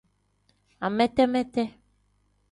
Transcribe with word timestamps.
Amete-mete. 0.85 1.63